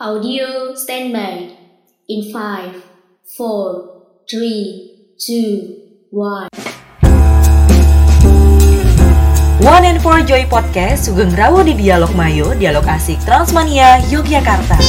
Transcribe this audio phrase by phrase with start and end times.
[0.00, 1.52] Audio standby.
[2.08, 2.72] In 5,
[3.36, 6.48] 4, 3, 2, 1.
[9.60, 14.80] One and Four Joy Podcast Sugeng Rawo di Dialog Mayo, Dialog Asik Transmania, Yogyakarta.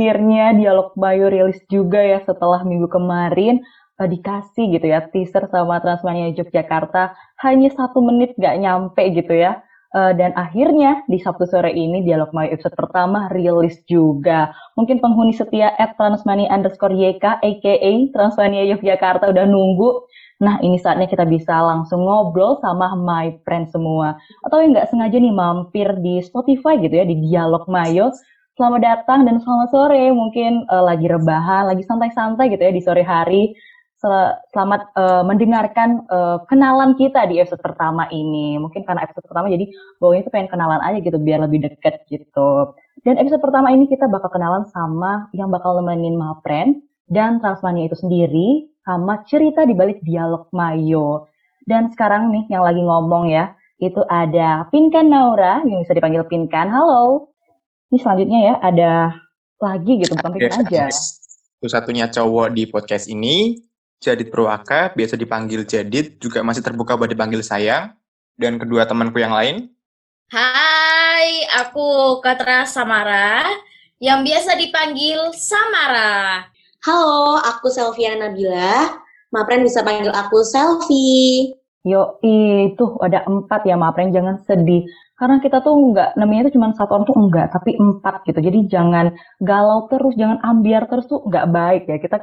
[0.00, 3.60] Akhirnya dialog Bayu rilis juga ya setelah minggu kemarin
[4.00, 7.12] uh, dikasih gitu ya teaser sama Transmania Yogyakarta
[7.44, 9.60] hanya satu menit gak nyampe gitu ya.
[9.90, 14.56] Uh, dan akhirnya di Sabtu sore ini dialog Bayu episode pertama rilis juga.
[14.72, 17.74] Mungkin penghuni setia at Transmania underscore YK aka
[18.16, 20.08] Transmania Yogyakarta udah nunggu.
[20.40, 24.16] Nah ini saatnya kita bisa langsung ngobrol sama my friend semua.
[24.48, 28.16] Atau yang nggak sengaja nih mampir di Spotify gitu ya di Dialog Mayo
[28.58, 30.10] Selamat datang dan selamat sore.
[30.10, 33.54] Mungkin uh, lagi rebahan, lagi santai-santai gitu ya di sore hari.
[34.50, 38.58] Selamat uh, mendengarkan uh, kenalan kita di episode pertama ini.
[38.58, 39.70] Mungkin karena episode pertama jadi
[40.02, 42.74] bawahnya tuh pengen kenalan aja gitu biar lebih deket gitu.
[43.06, 47.96] Dan episode pertama ini kita bakal kenalan sama yang bakal nemenin Mapren dan Transmania itu
[48.02, 51.30] sendiri sama cerita di balik dialog Mayo.
[51.68, 56.66] Dan sekarang nih yang lagi ngomong ya, itu ada Pinkan Naura yang bisa dipanggil Pinkan.
[56.66, 57.29] Halo.
[57.90, 58.92] Ini selanjutnya ya ada
[59.58, 60.86] lagi gitu bukan pikir aja.
[61.58, 63.66] Satu-satunya cowok di podcast ini,
[63.98, 67.98] Jadit Purwaka, biasa dipanggil Jadit, juga masih terbuka buat dipanggil saya.
[68.38, 69.74] Dan kedua temanku yang lain.
[70.30, 73.42] Hai, aku Katra Samara,
[73.98, 76.46] yang biasa dipanggil Samara.
[76.86, 79.02] Halo, aku Selvia Nabila.
[79.34, 81.58] Mapren bisa panggil aku Selfie.
[81.82, 84.86] Yo, itu ada empat ya Mapren, jangan sedih
[85.20, 88.40] karena kita tuh nggak namanya itu cuma satu orang tuh enggak tapi empat gitu.
[88.40, 89.12] Jadi jangan
[89.44, 91.96] galau terus jangan ambiar terus tuh nggak baik ya.
[92.00, 92.16] Kita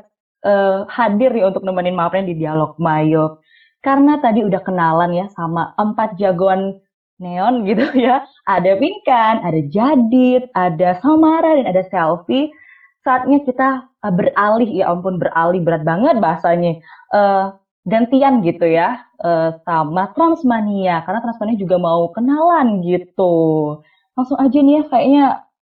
[0.50, 3.46] uh, hadir ya untuk nemenin Mapren di dialog Mayo.
[3.86, 6.82] Karena tadi udah kenalan ya sama empat jagoan
[7.22, 8.26] neon gitu ya.
[8.50, 12.50] Ada Pinkan ada Jadit ada Samara dan ada Selfie
[13.06, 15.62] saatnya kita uh, beralih ya ampun beralih.
[15.62, 16.82] Berat banget bahasanya.
[17.14, 17.54] Uh,
[17.88, 23.36] gantian gitu ya uh, sama Transmania karena Transmania juga mau kenalan gitu.
[24.18, 25.26] Langsung aja nih ya kayaknya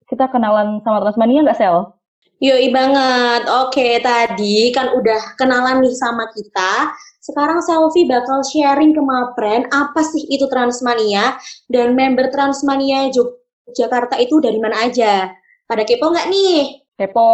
[0.08, 2.00] kita kenalan sama Transmania nggak Sel?
[2.40, 3.52] Yoi banget.
[3.52, 6.88] Oke, tadi kan udah kenalan nih sama kita.
[7.20, 11.36] Sekarang Selfie bakal sharing ke Mapren apa sih itu Transmania
[11.68, 13.12] dan member Transmania
[13.76, 15.28] Jakarta itu dari mana aja.
[15.68, 16.80] Pada kepo nggak nih?
[16.96, 17.28] Kepo,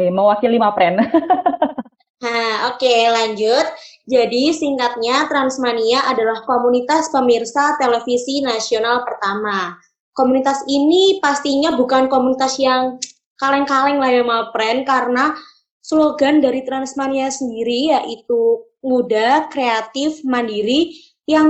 [0.00, 0.96] eh mewakili Mapren.
[0.96, 3.68] Nah, oke okay, lanjut.
[4.08, 9.76] Jadi singkatnya Transmania adalah komunitas pemirsa televisi nasional pertama.
[10.16, 12.96] Komunitas ini pastinya bukan komunitas yang
[13.36, 15.36] kaleng-kaleng lah ya Mapren karena
[15.84, 20.96] slogan dari Transmania sendiri yaitu muda, kreatif, mandiri
[21.28, 21.46] yang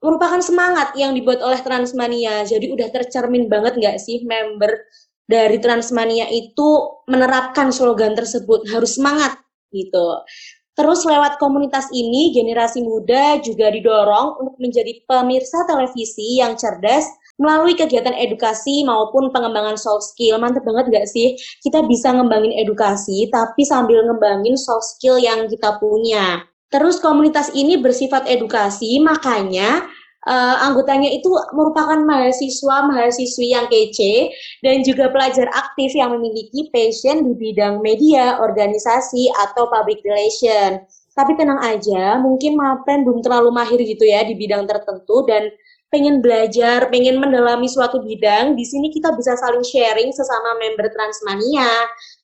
[0.00, 2.48] merupakan semangat yang dibuat oleh Transmania.
[2.48, 4.88] Jadi udah tercermin banget nggak sih member
[5.28, 9.36] dari Transmania itu menerapkan slogan tersebut harus semangat
[9.70, 10.24] gitu.
[10.72, 17.04] Terus lewat komunitas ini, generasi muda juga didorong untuk menjadi pemirsa televisi yang cerdas
[17.36, 20.40] melalui kegiatan edukasi maupun pengembangan soft skill.
[20.40, 21.36] Mantep banget gak sih?
[21.60, 26.40] Kita bisa ngembangin edukasi, tapi sambil ngembangin soft skill yang kita punya.
[26.72, 29.84] Terus komunitas ini bersifat edukasi, makanya
[30.26, 34.30] uh, anggotanya itu merupakan mahasiswa mahasiswi yang kece
[34.62, 40.82] dan juga pelajar aktif yang memiliki passion di bidang media, organisasi atau public relation.
[41.12, 45.52] Tapi tenang aja, mungkin Mapren belum terlalu mahir gitu ya di bidang tertentu dan
[45.92, 51.68] pengen belajar, pengen mendalami suatu bidang, di sini kita bisa saling sharing sesama member Transmania.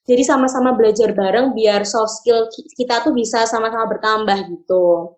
[0.08, 5.12] Jadi sama-sama belajar bareng biar soft skill kita tuh bisa sama-sama bertambah gitu.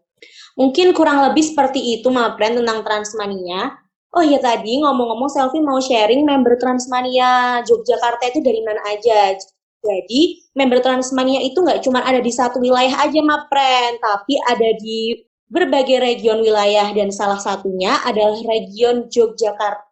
[0.60, 3.81] Mungkin kurang lebih seperti itu Mapren tentang Transmania.
[4.12, 9.41] Oh ya tadi ngomong-ngomong Selfie mau sharing member Transmania Yogyakarta itu dari mana aja.
[9.81, 15.24] Jadi member Transmania itu nggak cuma ada di satu wilayah aja Mapren, tapi ada di
[15.48, 19.90] berbagai region wilayah dan salah satunya adalah region Yogyakarta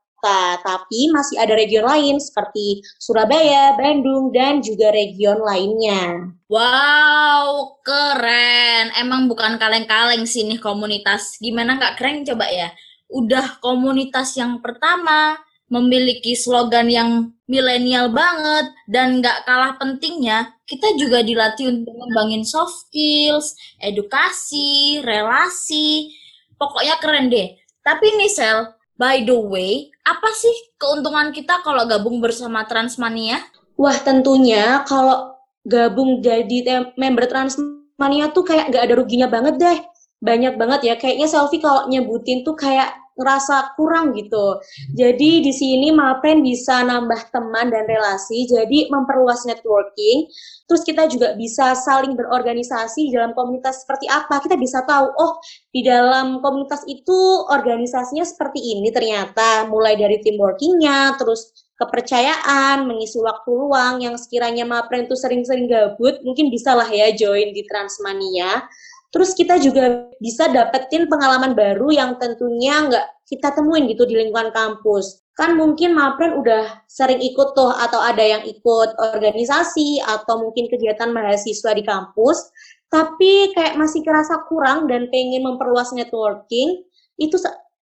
[0.63, 6.33] tapi masih ada region lain seperti Surabaya, Bandung, dan juga region lainnya.
[6.49, 8.93] Wow, keren.
[8.97, 11.37] Emang bukan kaleng-kaleng sih nih komunitas.
[11.39, 12.69] Gimana nggak keren coba ya?
[13.09, 15.37] Udah komunitas yang pertama,
[15.69, 17.11] memiliki slogan yang
[17.49, 26.13] milenial banget, dan nggak kalah pentingnya, kita juga dilatih untuk ngembangin soft skills, edukasi, relasi.
[26.61, 27.57] Pokoknya keren deh.
[27.81, 33.45] Tapi nih Sel, By the way, apa sih keuntungan kita kalau gabung bersama Transmania?
[33.77, 35.37] Wah, tentunya kalau
[35.69, 39.79] gabung jadi member Transmania tuh kayak nggak ada ruginya banget deh.
[40.19, 44.63] Banyak banget ya, kayaknya selfie kalau nyebutin tuh kayak ngerasa kurang gitu.
[44.95, 50.31] Jadi di sini Mapren bisa nambah teman dan relasi, jadi memperluas networking.
[50.71, 54.39] Terus kita juga bisa saling berorganisasi dalam komunitas seperti apa.
[54.39, 55.43] Kita bisa tahu, oh
[55.75, 57.19] di dalam komunitas itu
[57.51, 59.67] organisasinya seperti ini ternyata.
[59.67, 66.23] Mulai dari team workingnya, terus kepercayaan, mengisi waktu luang yang sekiranya Mapren itu sering-sering gabut,
[66.23, 68.67] mungkin bisa lah ya join di Transmania.
[69.09, 74.53] Terus kita juga bisa dapetin pengalaman baru yang tentunya nggak kita temuin gitu di lingkungan
[74.53, 75.25] kampus.
[75.33, 81.09] Kan mungkin Mapren udah sering ikut tuh atau ada yang ikut organisasi atau mungkin kegiatan
[81.09, 82.53] mahasiswa di kampus,
[82.93, 86.85] tapi kayak masih kerasa kurang dan pengen memperluas networking,
[87.17, 87.37] itu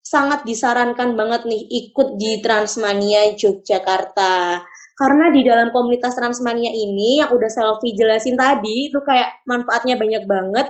[0.06, 4.64] sangat disarankan banget nih ikut di Transmania Yogyakarta.
[4.96, 10.30] Karena di dalam komunitas Transmania ini yang udah selfie jelasin tadi itu kayak manfaatnya banyak
[10.30, 10.68] banget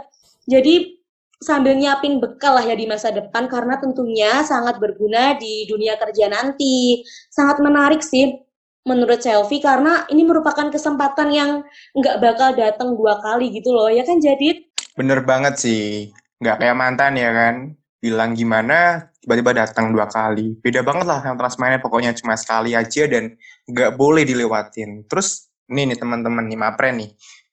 [0.49, 1.01] jadi
[1.41, 6.29] sambil nyiapin bekal lah ya di masa depan karena tentunya sangat berguna di dunia kerja
[6.29, 7.01] nanti.
[7.33, 8.37] Sangat menarik sih
[8.85, 11.51] menurut Selfie karena ini merupakan kesempatan yang
[11.97, 14.61] nggak bakal datang dua kali gitu loh ya kan jadi
[14.93, 16.13] bener banget sih.
[16.41, 17.55] Nggak kayak mantan ya kan?
[18.01, 20.57] Bilang gimana tiba-tiba datang dua kali.
[20.61, 23.33] Beda banget lah yang transmainnya pokoknya cuma sekali aja dan
[23.69, 25.05] nggak boleh dilewatin.
[25.05, 27.09] Terus nih nih teman-teman nih mapren nih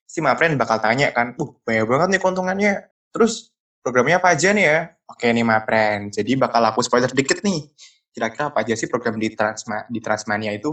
[0.09, 2.75] si Mapren bakal tanya kan, uh banyak banget nih keuntungannya.
[3.13, 3.53] Terus
[3.85, 4.79] programnya apa aja nih ya?
[5.05, 7.69] Oke nih Mapren, jadi bakal aku spoiler sedikit nih.
[8.09, 10.73] Kira-kira apa aja sih program di, Transma, di Transmania itu?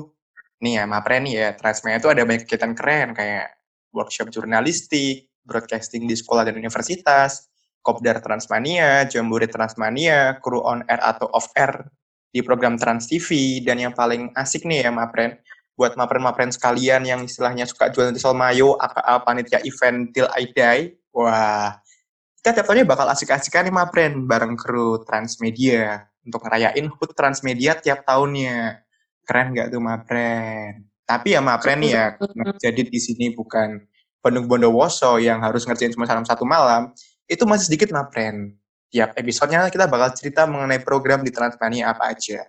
[0.64, 3.60] Nih ya Mapren nih ya, Transmania itu ada banyak kegiatan keren kayak
[3.92, 7.48] workshop jurnalistik, broadcasting di sekolah dan universitas,
[7.86, 11.86] Kopdar Transmania, Jambore Transmania, Kru on air atau off air
[12.34, 15.40] di program Trans TV, dan yang paling asik nih ya Mapren,
[15.76, 20.84] buat mapren-mapren sekalian yang istilahnya suka jualan tisol mayo, aka panitia event Till I Die.
[21.12, 21.76] Wah,
[22.40, 28.08] kita tiap tahunnya bakal asik-asikan nih mapren bareng kru Transmedia untuk ngerayain HUT Transmedia tiap
[28.08, 28.88] tahunnya.
[29.28, 30.88] Keren nggak tuh mapren?
[31.06, 32.06] Tapi ya mapren nih ya,
[32.58, 33.78] jadi di sini bukan
[34.26, 36.90] Bandung Bondowoso yang harus ngerjain cuma salam satu malam,
[37.30, 38.58] itu masih sedikit mapren.
[38.90, 42.42] Tiap episodenya kita bakal cerita mengenai program di Transmania apa aja.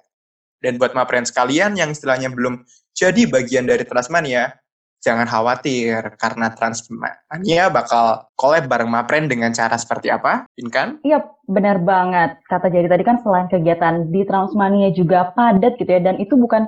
[0.67, 4.59] Dan buat mapren sekalian yang istilahnya belum jadi bagian dari Transmania,
[4.99, 10.99] jangan khawatir karena Transmania bakal collab bareng Mapren dengan cara seperti apa, Inkan?
[11.07, 12.43] Iya, benar banget.
[12.51, 16.67] Kata jadi tadi kan selain kegiatan di Transmania juga padat gitu ya, dan itu bukan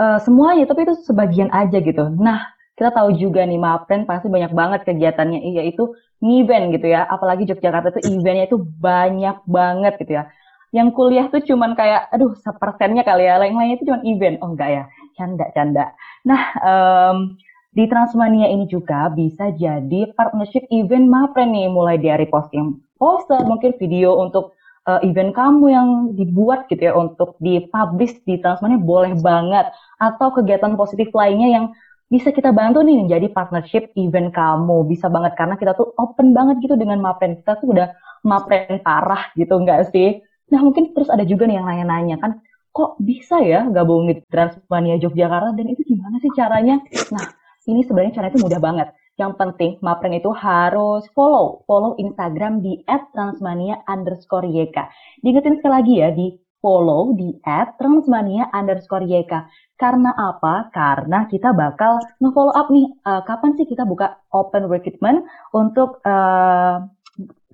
[0.00, 2.08] uh, semuanya, tapi itu sebagian aja gitu.
[2.16, 2.48] Nah,
[2.80, 5.92] kita tahu juga nih Mapren pasti banyak banget kegiatannya, yaitu
[6.24, 7.04] event gitu ya.
[7.04, 10.32] Apalagi Yogyakarta itu eventnya itu banyak banget gitu ya.
[10.74, 14.42] Yang kuliah tuh cuman kayak, aduh, sepersennya kali ya, lain-lainnya itu cuma event.
[14.42, 14.84] Oh enggak ya,
[15.14, 15.94] canda-canda.
[16.26, 17.38] Nah, um,
[17.70, 23.78] di Transmania ini juga bisa jadi partnership event Mapren nih, mulai dari posting poster, mungkin
[23.78, 24.58] video untuk
[24.90, 25.88] uh, event kamu yang
[26.18, 29.70] dibuat gitu ya untuk dipublish di Transmania boleh banget.
[30.02, 31.64] Atau kegiatan positif lainnya yang
[32.10, 34.90] bisa kita bantu nih menjadi partnership event kamu.
[34.90, 39.34] Bisa banget karena kita tuh open banget gitu dengan Mapren kita tuh udah Mapren parah
[39.34, 42.32] gitu enggak sih nah mungkin terus ada juga nih yang nanya-nanya kan
[42.74, 46.82] kok bisa ya gabung di Transmania Yogyakarta dan itu gimana sih caranya?
[47.14, 47.26] Nah,
[47.70, 48.88] ini sebenarnya cara itu mudah banget.
[49.14, 51.62] Yang penting, Mapren itu harus follow.
[51.70, 52.82] Follow Instagram di
[53.14, 54.90] @transmania underscore YK.
[55.22, 57.38] Diingetin sekali lagi ya, di follow di
[57.78, 59.46] @transmania underscore YK.
[59.78, 60.66] Karena apa?
[60.74, 65.22] Karena kita bakal nge-follow up nih, uh, kapan sih kita buka open recruitment
[65.54, 66.82] untuk uh,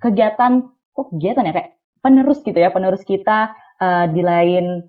[0.01, 0.65] kegiatan,
[0.97, 4.85] kok kegiatan ya, kayak penerus gitu ya, penerus kita uh, di lain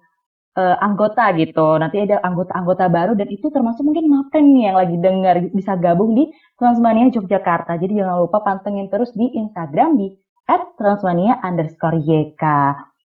[0.56, 1.78] uh, anggota gitu.
[1.80, 6.16] Nanti ada anggota-anggota baru dan itu termasuk mungkin Mapren nih yang lagi dengar bisa gabung
[6.16, 6.28] di
[6.60, 7.76] Transmania Yogyakarta.
[7.80, 10.12] Jadi jangan lupa pantengin terus di Instagram di
[10.76, 12.44] @transmania underscore YK.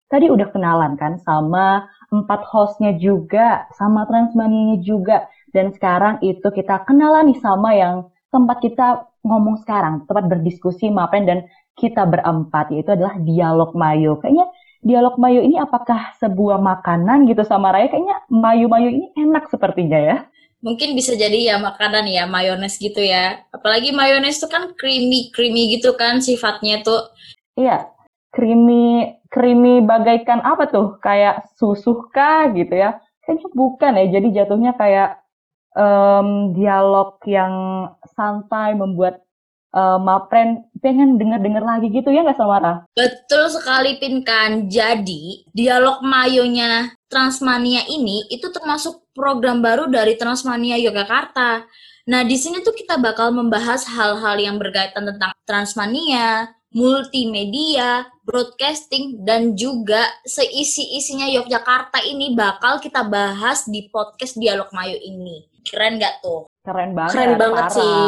[0.07, 5.27] Tadi udah kenalan kan sama empat hostnya juga, sama Transmania juga.
[5.51, 11.27] Dan sekarang itu kita kenalan nih sama yang tempat kita ngomong sekarang, tempat berdiskusi Mapren
[11.27, 11.39] dan
[11.77, 14.17] kita berempat, yaitu adalah Dialog Mayo.
[14.19, 14.49] Kayaknya
[14.87, 17.91] dialog mayo ini apakah sebuah makanan gitu sama Raya?
[17.91, 20.17] Kayaknya mayo-mayo ini enak sepertinya ya.
[20.63, 23.43] Mungkin bisa jadi ya makanan ya, mayones gitu ya.
[23.51, 27.13] Apalagi mayones itu kan creamy-creamy gitu kan sifatnya tuh.
[27.59, 27.91] Iya,
[28.31, 31.03] creamy creamy bagaikan apa tuh?
[31.03, 33.03] Kayak susu kah gitu ya?
[33.27, 34.07] Kayaknya bukan ya.
[34.17, 35.19] Jadi jatuhnya kayak
[35.75, 37.55] um, dialog yang
[38.17, 39.23] santai membuat
[39.77, 42.85] uh, Mapren pengen denger-denger lagi gitu ya nggak Samara?
[42.93, 44.69] Betul sekali Pinkan.
[44.69, 51.65] Jadi dialog mayonya Transmania ini itu termasuk program baru dari Transmania Yogyakarta.
[52.07, 59.59] Nah, di sini tuh kita bakal membahas hal-hal yang berkaitan tentang transmania, multimedia, broadcasting, dan
[59.59, 65.51] juga seisi-isinya Yogyakarta ini bakal kita bahas di podcast Dialog Mayo ini.
[65.67, 66.47] Keren nggak tuh?
[66.63, 67.13] Keren banget.
[67.15, 67.75] Keren banget parah.
[67.75, 68.07] sih.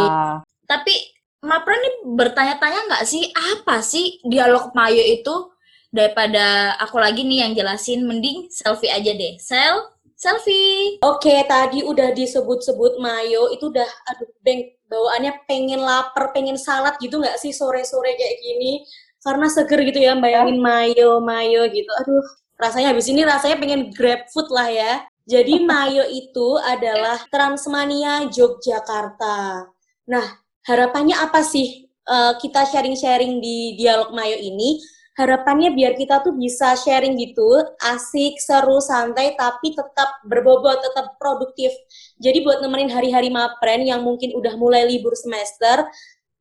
[0.68, 0.94] Tapi
[1.38, 5.54] Mapra nih bertanya-tanya nggak sih apa sih Dialog Mayo itu?
[5.88, 9.40] Daripada aku lagi nih yang jelasin, mending selfie aja deh.
[9.40, 11.00] Sel, selfie.
[11.00, 17.16] Oke, tadi udah disebut-sebut mayo, itu udah, aduh, beng, bawaannya pengen lapar, pengen salad gitu
[17.22, 18.84] nggak sih sore-sore kayak gini?
[19.24, 21.88] Karena seger gitu ya, bayangin mayo, mayo gitu.
[22.04, 22.20] Aduh,
[22.60, 24.92] rasanya habis ini rasanya pengen grab food lah ya.
[25.24, 29.70] Jadi mayo itu adalah Transmania Yogyakarta.
[30.10, 30.26] Nah,
[30.68, 34.78] harapannya apa sih eh, kita sharing-sharing di dialog mayo ini?
[35.18, 37.42] harapannya biar kita tuh bisa sharing gitu,
[37.82, 41.74] asik, seru, santai, tapi tetap berbobot, tetap produktif.
[42.22, 45.90] Jadi buat nemenin hari-hari mapren yang mungkin udah mulai libur semester,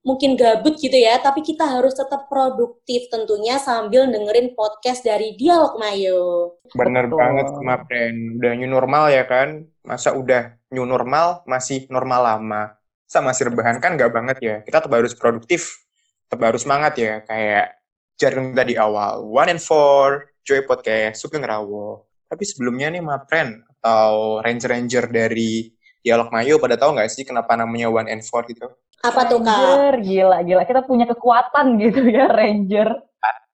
[0.06, 5.82] mungkin gabut gitu ya, tapi kita harus tetap produktif tentunya sambil dengerin podcast dari Dialog
[5.82, 6.56] Mayo.
[6.78, 7.18] Bener Betul.
[7.18, 8.16] banget, Mapren.
[8.38, 9.66] Udah new normal ya kan?
[9.82, 12.77] Masa udah new normal, masih normal lama.
[13.08, 14.56] Masa masih rebahan kan nggak banget ya.
[14.68, 15.80] Kita tetap harus produktif,
[16.28, 17.24] tetap harus semangat ya.
[17.24, 17.80] Kayak
[18.20, 19.24] jaring tadi awal.
[19.24, 22.04] One and four, Joy Podcast, Sugeng Rawo.
[22.28, 25.72] Tapi sebelumnya nih, Mapren, atau ranger-ranger dari
[26.04, 28.68] Dialog Mayo, pada tahu nggak sih kenapa namanya One and Four gitu?
[29.00, 29.56] Apa tuh Kak?
[29.56, 30.64] Ranger, gila, gila.
[30.68, 32.92] Kita punya kekuatan gitu ya, Ranger.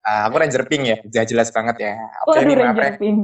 [0.01, 1.93] Ah, aku Ranger Pink ya, jelas, jelas banget ya.
[2.25, 2.93] Oke Waduh, nih, Ranger Mapren.
[2.97, 3.19] Pink.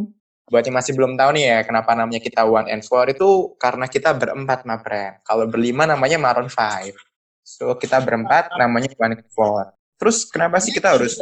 [0.50, 3.86] Buat yang masih belum tahu nih ya, kenapa namanya kita One and Four itu karena
[3.86, 5.22] kita berempat, Mapren.
[5.22, 6.98] Kalau berlima namanya Maroon Five.
[7.46, 9.78] So, kita berempat namanya One and Four.
[10.00, 11.20] Terus kenapa sih kita harus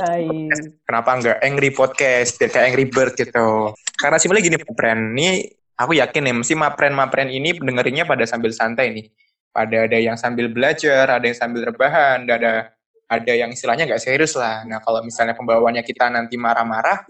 [0.86, 3.74] kenapa nggak Angry Podcast biar kayak Angry Bird gitu?
[3.98, 8.94] Karena simpelnya gini Mapren ini aku yakin nih mesti Mapren-Mapren ini dengerinnya pada sambil santai
[8.94, 9.10] nih.
[9.50, 12.70] Pada ada yang sambil belajar ada yang sambil rebahan ada
[13.10, 14.62] ada yang istilahnya nggak serius lah.
[14.70, 17.02] Nah kalau misalnya pembawaannya kita nanti marah-marah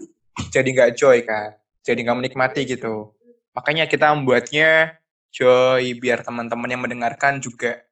[0.48, 3.12] jadi nggak joy kan jadi nggak menikmati gitu.
[3.52, 4.98] Makanya kita membuatnya
[5.34, 7.84] joy biar teman-teman yang mendengarkan juga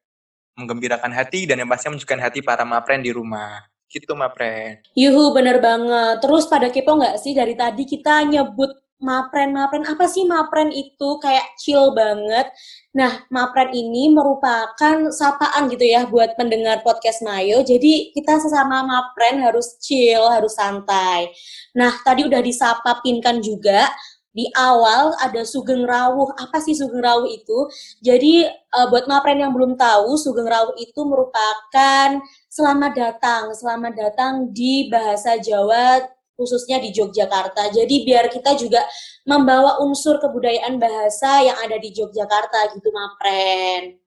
[0.57, 3.61] menggembirakan hati dan yang pastinya menunjukkan hati para Mapren di rumah.
[3.87, 4.83] Gitu Mapren.
[4.97, 6.19] Yuhu, bener banget.
[6.19, 11.21] Terus pada kepo nggak sih dari tadi kita nyebut mapren-mapren, apa sih mapren itu?
[11.21, 12.49] Kayak chill banget.
[12.97, 17.61] Nah, mapren ini merupakan sapaan gitu ya buat pendengar podcast Mayo.
[17.61, 21.29] Jadi kita sesama mapren harus chill, harus santai.
[21.77, 23.89] Nah, tadi udah disapa Pinkan juga.
[24.37, 26.29] Di awal ada Sugeng Rawuh.
[26.37, 27.69] Apa sih Sugeng Rawuh itu?
[28.05, 34.33] Jadi eh, buat mapren yang belum tahu, Sugeng Rawuh itu merupakan selamat datang, selamat datang
[34.53, 37.73] di bahasa Jawa khususnya di Yogyakarta.
[37.73, 38.85] Jadi biar kita juga
[39.25, 43.97] membawa unsur kebudayaan bahasa yang ada di Yogyakarta gitu, Mapren.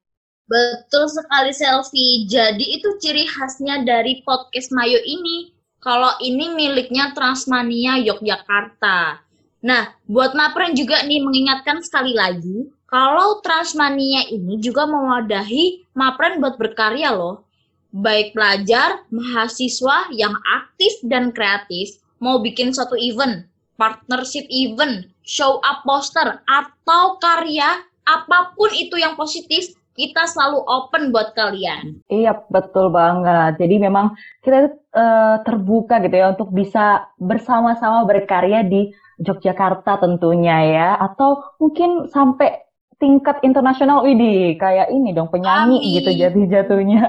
[0.47, 2.27] Betul sekali selfie.
[2.31, 5.55] Jadi itu ciri khasnya dari podcast Mayo ini.
[5.83, 9.27] Kalau ini miliknya Transmania Yogyakarta.
[9.61, 16.59] Nah, buat Mapren juga nih mengingatkan sekali lagi, kalau Transmania ini juga mewadahi Mapren buat
[16.59, 17.47] berkarya loh.
[17.95, 23.49] Baik pelajar, mahasiswa yang aktif dan kreatif, mau bikin suatu event,
[23.81, 31.12] partnership event, show up poster, atau karya, apa pun itu yang positif, kita selalu open
[31.12, 32.00] buat kalian.
[32.09, 33.59] Iya, betul banget.
[33.61, 38.89] Jadi memang kita eh, terbuka gitu ya untuk bisa bersama-sama berkarya di
[39.21, 40.89] Yogyakarta tentunya ya.
[40.97, 42.65] Atau mungkin sampai
[43.00, 45.95] tingkat internasional, widih, kayak ini dong penyanyi Amin.
[46.00, 47.05] gitu jatuh-jatuhnya.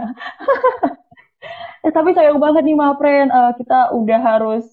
[1.85, 4.65] eh, tapi sayang banget nih Mapren, Eh, kita udah harus,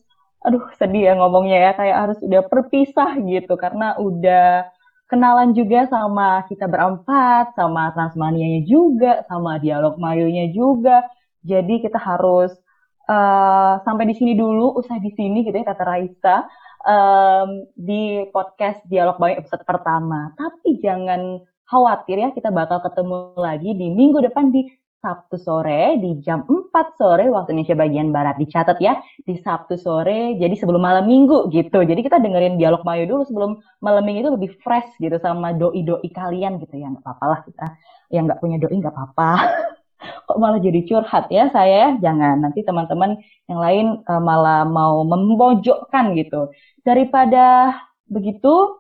[0.45, 4.71] aduh sedih ya ngomongnya ya, kayak harus udah berpisah gitu karena udah
[5.11, 11.09] kenalan juga sama kita berempat, sama Transmanianya juga, sama Dialog Mayonya juga.
[11.42, 12.52] Jadi kita harus
[13.09, 16.37] eh, sampai di sini dulu, usai di sini gitu ya kata Raisa
[16.87, 20.33] em, di podcast Dialog Mayo episode pertama.
[20.37, 24.68] Tapi jangan khawatir ya, kita bakal ketemu lagi di minggu depan di
[24.99, 28.35] Sabtu sore di jam 4 sore waktu Indonesia bagian Barat.
[28.35, 31.87] Dicatat ya, di Sabtu sore, jadi sebelum malam minggu gitu.
[31.87, 36.11] Jadi kita dengerin Dialog Mayo dulu sebelum malam minggu itu lebih fresh gitu sama doi-doi
[36.11, 36.90] kalian gitu ya.
[36.90, 37.67] Nggak apa-apa lah kita
[38.11, 39.31] yang nggak punya doi nggak apa-apa.
[40.26, 41.90] Kok malah jadi curhat ya saya ya?
[42.11, 46.50] Jangan, nanti teman-teman yang lain eh, malah mau memojokkan gitu.
[46.83, 47.75] Daripada
[48.11, 48.78] begitu,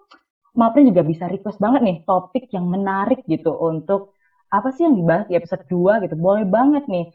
[0.58, 4.17] Maprin juga bisa request banget nih topik yang menarik gitu untuk
[4.48, 6.14] apa sih yang dibahas di episode 2 gitu.
[6.16, 7.06] Boleh banget nih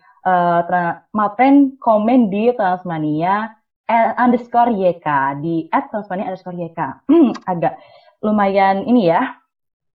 [1.12, 3.52] Mapren komen di Transmania
[3.92, 5.08] eh, underscore YK
[5.44, 6.80] di at Transmania underscore YK.
[7.10, 7.76] Hmm, agak
[8.24, 9.22] lumayan ini ya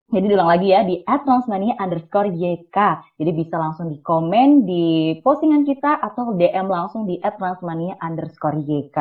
[0.08, 2.78] Jadi diulang lagi ya di @transmania underscore YK.
[3.20, 8.96] Jadi bisa langsung di komen di postingan kita atau DM langsung di @transmania underscore YK.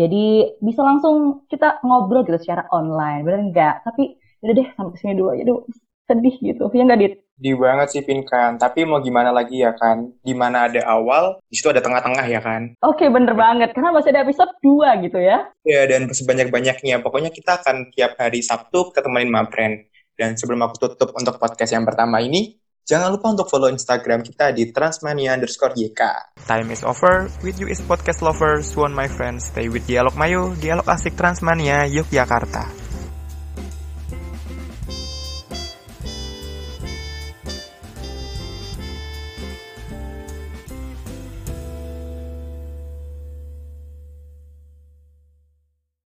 [0.00, 3.74] Jadi bisa langsung kita ngobrol gitu secara online, bener nggak?
[3.84, 5.60] Tapi udah deh sampai sini dulu aja dulu
[6.08, 7.14] sedih gitu, ya nggak Dit?
[7.38, 10.10] Di banget sih Pinkan, tapi mau gimana lagi ya kan?
[10.24, 12.74] Di mana ada awal, di situ ada tengah-tengah ya kan?
[12.82, 15.46] Oke bener banget, karena masih ada episode 2 gitu ya.
[15.62, 19.86] Ya dan sebanyak-banyaknya, pokoknya kita akan tiap hari Sabtu ketemuin Mapren.
[20.18, 24.50] Dan sebelum aku tutup untuk podcast yang pertama ini, jangan lupa untuk follow Instagram kita
[24.50, 26.34] di transmania underscore YK.
[26.42, 30.58] Time is over, with you is podcast lovers, one my friends, stay with Dialog Mayo,
[30.58, 32.87] Dialog Asik Transmania, Yogyakarta.